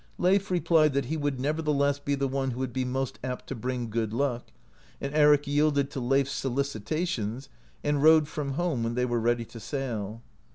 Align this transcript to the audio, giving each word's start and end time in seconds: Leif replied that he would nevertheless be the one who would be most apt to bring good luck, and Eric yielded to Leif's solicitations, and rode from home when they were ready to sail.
Leif 0.17 0.49
replied 0.49 0.93
that 0.93 1.05
he 1.05 1.15
would 1.15 1.39
nevertheless 1.39 1.99
be 1.99 2.15
the 2.15 2.27
one 2.27 2.49
who 2.49 2.59
would 2.59 2.73
be 2.73 2.83
most 2.83 3.19
apt 3.23 3.45
to 3.45 3.53
bring 3.53 3.87
good 3.87 4.13
luck, 4.13 4.47
and 4.99 5.13
Eric 5.13 5.45
yielded 5.45 5.91
to 5.91 5.99
Leif's 5.99 6.31
solicitations, 6.31 7.49
and 7.83 8.01
rode 8.01 8.27
from 8.27 8.53
home 8.53 8.81
when 8.81 8.95
they 8.95 9.05
were 9.05 9.19
ready 9.19 9.45
to 9.45 9.59
sail. 9.59 10.23